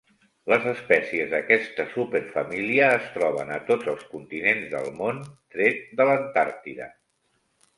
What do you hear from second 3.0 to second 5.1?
es troben a tots els continents del